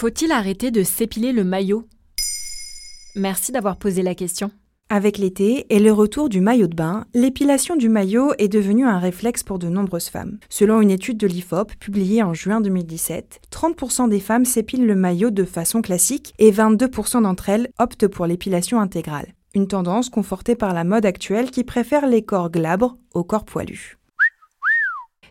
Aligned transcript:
Faut-il 0.00 0.32
arrêter 0.32 0.70
de 0.70 0.82
s'épiler 0.82 1.30
le 1.30 1.44
maillot? 1.44 1.86
Merci 3.16 3.52
d'avoir 3.52 3.76
posé 3.76 4.00
la 4.02 4.14
question. 4.14 4.50
Avec 4.88 5.18
l'été 5.18 5.66
et 5.68 5.78
le 5.78 5.92
retour 5.92 6.30
du 6.30 6.40
maillot 6.40 6.68
de 6.68 6.74
bain, 6.74 7.04
l'épilation 7.12 7.76
du 7.76 7.90
maillot 7.90 8.32
est 8.38 8.48
devenue 8.48 8.86
un 8.86 8.98
réflexe 8.98 9.42
pour 9.42 9.58
de 9.58 9.68
nombreuses 9.68 10.08
femmes. 10.08 10.38
Selon 10.48 10.80
une 10.80 10.90
étude 10.90 11.18
de 11.18 11.26
l'IFOP 11.26 11.74
publiée 11.78 12.22
en 12.22 12.32
juin 12.32 12.62
2017, 12.62 13.42
30% 13.52 14.08
des 14.08 14.20
femmes 14.20 14.46
s'épilent 14.46 14.86
le 14.86 14.94
maillot 14.94 15.30
de 15.30 15.44
façon 15.44 15.82
classique 15.82 16.32
et 16.38 16.50
22% 16.50 17.20
d'entre 17.20 17.50
elles 17.50 17.68
optent 17.78 18.08
pour 18.08 18.24
l'épilation 18.24 18.80
intégrale. 18.80 19.34
Une 19.54 19.68
tendance 19.68 20.08
confortée 20.08 20.54
par 20.54 20.72
la 20.72 20.84
mode 20.84 21.04
actuelle 21.04 21.50
qui 21.50 21.62
préfère 21.62 22.06
les 22.06 22.22
corps 22.22 22.50
glabres 22.50 22.96
aux 23.12 23.22
corps 23.22 23.44
poilus. 23.44 23.98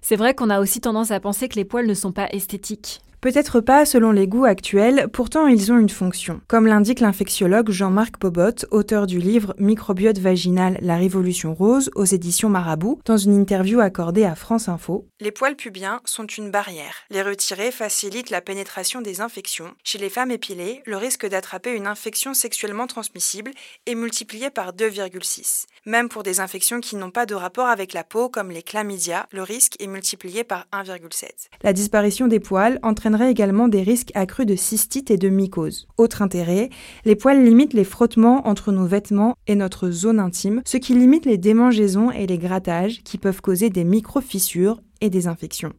C'est 0.03 0.15
vrai 0.15 0.35
qu'on 0.35 0.51
a 0.51 0.59
aussi 0.59 0.79
tendance 0.79 1.09
à 1.09 1.19
penser 1.19 1.49
que 1.49 1.55
les 1.55 1.65
poils 1.65 1.87
ne 1.87 1.95
sont 1.95 2.11
pas 2.11 2.29
esthétiques. 2.29 3.01
Peut-être 3.21 3.59
pas 3.59 3.85
selon 3.85 4.13
les 4.13 4.29
goûts 4.29 4.45
actuels, 4.45 5.09
pourtant 5.11 5.47
ils 5.47 5.73
ont 5.73 5.77
une 5.77 5.89
fonction. 5.89 6.39
Comme 6.47 6.67
l'indique 6.67 7.01
l'infectiologue 7.01 7.69
Jean-Marc 7.69 8.17
Bobot, 8.17 8.65
auteur 8.71 9.07
du 9.07 9.19
livre 9.19 9.53
Microbiote 9.57 10.19
vaginal, 10.19 10.77
la 10.81 10.95
révolution 10.95 11.53
rose 11.53 11.91
aux 11.95 12.05
éditions 12.05 12.47
Marabout, 12.47 13.01
dans 13.03 13.17
une 13.17 13.33
interview 13.33 13.81
accordée 13.81 14.23
à 14.23 14.35
France 14.35 14.69
Info. 14.69 15.05
Les 15.19 15.31
poils 15.31 15.57
pubiens 15.57 15.99
sont 16.05 16.27
une 16.27 16.49
barrière. 16.49 16.95
Les 17.09 17.21
retirer 17.21 17.71
facilite 17.71 18.29
la 18.29 18.39
pénétration 18.39 19.01
des 19.01 19.19
infections. 19.19 19.73
Chez 19.83 19.97
les 19.97 20.09
femmes 20.09 20.31
épilées, 20.31 20.81
le 20.85 20.95
risque 20.95 21.27
d'attraper 21.27 21.75
une 21.75 21.87
infection 21.87 22.33
sexuellement 22.33 22.87
transmissible 22.87 23.51
est 23.85 23.95
multiplié 23.95 24.49
par 24.49 24.71
2,6. 24.71 25.65
Même 25.85 26.07
pour 26.07 26.23
des 26.23 26.39
infections 26.39 26.79
qui 26.79 26.95
n'ont 26.95 27.11
pas 27.11 27.25
de 27.25 27.35
rapport 27.35 27.67
avec 27.67 27.91
la 27.91 28.05
peau, 28.05 28.29
comme 28.29 28.49
les 28.49 28.63
chlamydia, 28.63 29.27
le 29.33 29.43
risque 29.43 29.75
est 29.81 29.87
multiplié 29.87 30.45
par 30.45 30.67
1,7. 30.71 31.49
La 31.63 31.73
disparition 31.73 32.27
des 32.27 32.39
poils 32.39 32.79
entraîne 32.81 33.08
également 33.17 33.67
des 33.67 33.81
risques 33.81 34.11
accrus 34.13 34.45
de 34.45 34.55
cystite 34.55 35.11
et 35.11 35.17
de 35.17 35.29
mycose. 35.29 35.87
Autre 35.97 36.21
intérêt, 36.21 36.69
les 37.05 37.15
poils 37.15 37.43
limitent 37.43 37.73
les 37.73 37.83
frottements 37.83 38.47
entre 38.47 38.71
nos 38.71 38.85
vêtements 38.85 39.35
et 39.47 39.55
notre 39.55 39.91
zone 39.91 40.19
intime, 40.19 40.61
ce 40.65 40.77
qui 40.77 40.93
limite 40.93 41.25
les 41.25 41.37
démangeaisons 41.37 42.11
et 42.11 42.27
les 42.27 42.37
grattages 42.37 43.01
qui 43.03 43.17
peuvent 43.17 43.41
causer 43.41 43.69
des 43.69 43.83
micro-fissures 43.83 44.81
et 45.01 45.09
des 45.09 45.27
infections. 45.27 45.73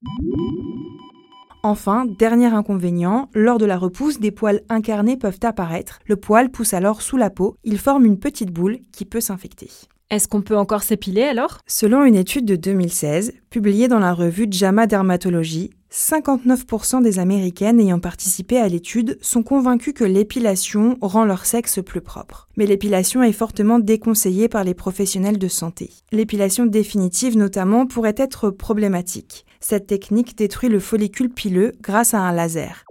Enfin, 1.62 2.06
dernier 2.06 2.46
inconvénient, 2.46 3.28
lors 3.34 3.58
de 3.58 3.66
la 3.66 3.76
repousse, 3.76 4.18
des 4.18 4.30
poils 4.30 4.62
incarnés 4.70 5.18
peuvent 5.18 5.40
apparaître. 5.42 5.98
Le 6.06 6.16
poil 6.16 6.50
pousse 6.50 6.72
alors 6.72 7.02
sous 7.02 7.18
la 7.18 7.28
peau, 7.28 7.56
il 7.64 7.78
forme 7.78 8.06
une 8.06 8.18
petite 8.18 8.50
boule 8.50 8.78
qui 8.92 9.04
peut 9.04 9.20
s'infecter. 9.20 9.68
Est-ce 10.10 10.26
qu'on 10.26 10.42
peut 10.42 10.56
encore 10.56 10.82
s'épiler 10.82 11.22
alors? 11.22 11.58
Selon 11.66 12.04
une 12.04 12.16
étude 12.16 12.44
de 12.44 12.56
2016, 12.56 13.32
publiée 13.50 13.88
dans 13.88 13.98
la 13.98 14.12
revue 14.12 14.48
JAMA 14.50 14.86
Dermatologie, 14.86 15.70
59% 15.92 17.02
des 17.02 17.18
Américaines 17.18 17.78
ayant 17.78 18.00
participé 18.00 18.58
à 18.58 18.68
l'étude 18.68 19.18
sont 19.20 19.42
convaincues 19.42 19.92
que 19.92 20.04
l'épilation 20.04 20.96
rend 21.00 21.24
leur 21.24 21.44
sexe 21.44 21.80
plus 21.84 22.00
propre. 22.00 22.48
Mais 22.56 22.66
l'épilation 22.66 23.22
est 23.22 23.32
fortement 23.32 23.78
déconseillée 23.78 24.48
par 24.48 24.64
les 24.64 24.74
professionnels 24.74 25.38
de 25.38 25.48
santé. 25.48 25.90
L'épilation 26.10 26.66
définitive 26.66 27.36
notamment 27.36 27.86
pourrait 27.86 28.14
être 28.16 28.50
problématique. 28.50 29.44
Cette 29.62 29.86
technique 29.86 30.36
détruit 30.38 30.70
le 30.70 30.80
follicule 30.80 31.30
pileux 31.30 31.72
grâce 31.82 32.14
à 32.14 32.20
un 32.20 32.32
laser 32.32 32.84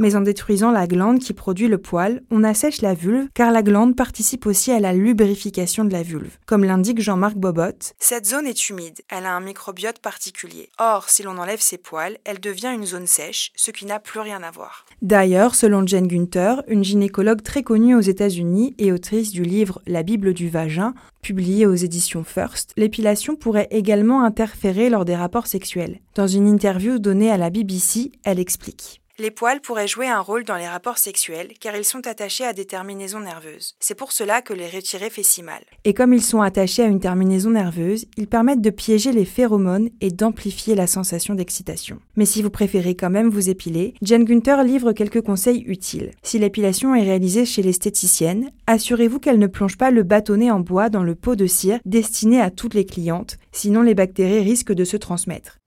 mais 0.00 0.16
en 0.16 0.22
détruisant 0.22 0.72
la 0.72 0.88
glande 0.88 1.20
qui 1.20 1.32
produit 1.32 1.68
le 1.68 1.78
poil, 1.78 2.22
on 2.32 2.42
assèche 2.42 2.80
la 2.80 2.94
vulve 2.94 3.28
car 3.34 3.52
la 3.52 3.62
glande 3.62 3.94
participe 3.94 4.46
aussi 4.46 4.72
à 4.72 4.80
la 4.80 4.92
lubrification 4.92 5.84
de 5.84 5.92
la 5.92 6.02
vulve. 6.02 6.38
Comme 6.46 6.64
l'indique 6.64 7.00
Jean-Marc 7.00 7.36
Bobot, 7.36 7.92
cette 8.00 8.26
zone 8.26 8.46
est 8.46 8.68
humide, 8.70 9.02
elle 9.08 9.26
a 9.26 9.36
un 9.36 9.40
microbiote 9.40 10.00
particulier. 10.00 10.70
Or, 10.78 11.08
si 11.08 11.22
l'on 11.22 11.38
enlève 11.38 11.60
ses 11.60 11.78
poils, 11.78 12.16
elle 12.24 12.40
devient 12.40 12.72
une 12.74 12.86
zone 12.86 13.06
sèche, 13.06 13.52
ce 13.54 13.70
qui 13.70 13.86
n'a 13.86 14.00
plus 14.00 14.20
rien 14.20 14.42
à 14.42 14.50
voir. 14.50 14.86
D'ailleurs, 15.02 15.54
selon 15.54 15.86
Jane 15.86 16.08
Gunther, 16.08 16.62
une 16.66 16.82
gynécologue 16.82 17.42
très 17.42 17.62
connue 17.62 17.94
aux 17.94 18.00
États-Unis 18.00 18.74
et 18.78 18.92
autrice 18.92 19.30
du 19.30 19.42
livre 19.42 19.82
La 19.86 20.02
Bible 20.02 20.32
du 20.32 20.48
vagin, 20.48 20.94
publié 21.20 21.66
aux 21.66 21.74
éditions 21.74 22.24
First, 22.24 22.72
l'épilation 22.76 23.36
pourrait 23.36 23.68
également 23.70 24.24
interférer 24.24 24.88
lors 24.88 25.04
des 25.04 25.16
rapports 25.16 25.46
sexuels. 25.46 26.00
Dans 26.14 26.26
une 26.26 26.48
interview 26.48 26.98
donnée 26.98 27.30
à 27.30 27.36
la 27.36 27.50
BBC, 27.50 28.12
elle 28.24 28.38
explique. 28.38 28.99
Les 29.20 29.30
poils 29.30 29.60
pourraient 29.60 29.86
jouer 29.86 30.08
un 30.08 30.20
rôle 30.20 30.44
dans 30.44 30.56
les 30.56 30.66
rapports 30.66 30.96
sexuels 30.96 31.52
car 31.60 31.76
ils 31.76 31.84
sont 31.84 32.06
attachés 32.06 32.46
à 32.46 32.54
des 32.54 32.64
terminaisons 32.64 33.20
nerveuses. 33.20 33.74
C'est 33.78 33.94
pour 33.94 34.12
cela 34.12 34.40
que 34.40 34.54
les 34.54 34.66
retirer 34.66 35.10
fait 35.10 35.22
si 35.22 35.42
mal. 35.42 35.60
Et 35.84 35.92
comme 35.92 36.14
ils 36.14 36.22
sont 36.22 36.40
attachés 36.40 36.84
à 36.84 36.86
une 36.86 37.00
terminaison 37.00 37.50
nerveuse, 37.50 38.06
ils 38.16 38.28
permettent 38.28 38.62
de 38.62 38.70
piéger 38.70 39.12
les 39.12 39.26
phéromones 39.26 39.90
et 40.00 40.10
d'amplifier 40.10 40.74
la 40.74 40.86
sensation 40.86 41.34
d'excitation. 41.34 41.98
Mais 42.16 42.24
si 42.24 42.40
vous 42.40 42.48
préférez 42.48 42.94
quand 42.94 43.10
même 43.10 43.28
vous 43.28 43.50
épiler, 43.50 43.92
Jane 44.00 44.24
Gunther 44.24 44.64
livre 44.64 44.94
quelques 44.94 45.20
conseils 45.20 45.64
utiles. 45.66 46.12
Si 46.22 46.38
l'épilation 46.38 46.94
est 46.94 47.02
réalisée 47.02 47.44
chez 47.44 47.60
l'esthéticienne, 47.60 48.48
assurez-vous 48.66 49.18
qu'elle 49.18 49.38
ne 49.38 49.48
plonge 49.48 49.76
pas 49.76 49.90
le 49.90 50.02
bâtonnet 50.02 50.50
en 50.50 50.60
bois 50.60 50.88
dans 50.88 51.02
le 51.02 51.14
pot 51.14 51.36
de 51.36 51.46
cire 51.46 51.80
destiné 51.84 52.40
à 52.40 52.50
toutes 52.50 52.72
les 52.72 52.86
clientes, 52.86 53.36
sinon 53.52 53.82
les 53.82 53.94
bactéries 53.94 54.40
risquent 54.40 54.72
de 54.72 54.84
se 54.84 54.96
transmettre. 54.96 55.58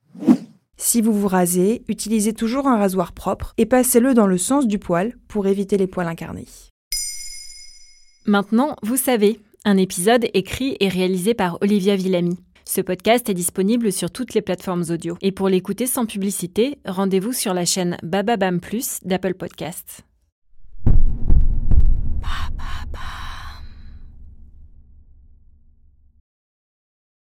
Si 0.78 1.02
vous 1.02 1.14
vous 1.14 1.28
rasez, 1.28 1.84
utilisez 1.88 2.34
toujours 2.34 2.68
un 2.68 2.78
rasoir 2.78 3.14
propre 3.14 3.54
et 3.58 3.66
passez-le 3.66 4.14
dans 4.14 4.28
le 4.28 4.38
sens 4.38 4.68
du 4.68 4.80
poil 4.80 5.16
pour 5.28 5.48
éviter 5.48 5.78
les 5.78 5.88
poils 5.88 6.08
incarnés. 6.08 6.48
Maintenant, 8.26 8.76
vous 8.84 8.98
savez, 8.98 9.40
un 9.66 9.78
épisode 9.78 10.28
écrit 10.34 10.78
et 10.80 10.90
réalisé 10.90 11.34
par 11.34 11.58
Olivia 11.62 11.96
Villamy. 11.96 12.38
Ce 12.66 12.82
podcast 12.82 13.30
est 13.30 13.34
disponible 13.34 13.92
sur 13.92 14.10
toutes 14.10 14.34
les 14.34 14.42
plateformes 14.42 14.86
audio. 14.90 15.18
Et 15.22 15.32
pour 15.32 15.50
l'écouter 15.50 15.86
sans 15.86 16.06
publicité, 16.06 16.80
rendez-vous 16.86 17.34
sur 17.34 17.54
la 17.54 17.66
chaîne 17.66 17.98
Bababam 18.04 18.60
Plus 18.60 19.00
d'Apple 19.04 19.34
Podcasts. 19.34 20.04